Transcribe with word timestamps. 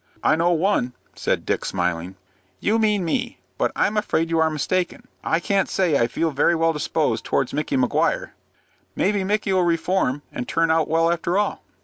"I 0.23 0.35
know 0.35 0.49
one," 0.49 0.93
said 1.13 1.45
Dick, 1.45 1.63
smiling. 1.63 2.15
"You 2.59 2.79
mean 2.79 3.05
me; 3.05 3.37
but 3.59 3.71
I'm 3.75 3.97
afraid 3.97 4.31
you 4.31 4.39
are 4.39 4.49
mistaken. 4.49 5.07
I 5.23 5.39
can't 5.39 5.69
say 5.69 5.95
I 5.95 6.07
feel 6.07 6.31
very 6.31 6.55
well 6.55 6.73
disposed 6.73 7.23
towards 7.23 7.53
Micky 7.53 7.77
Maguire." 7.77 8.33
"Maybe 8.95 9.23
Micky'll 9.23 9.61
reform 9.61 10.23
and 10.33 10.47
turn 10.47 10.71
out 10.71 10.87
well 10.87 11.11
after 11.11 11.37
all." 11.37 11.61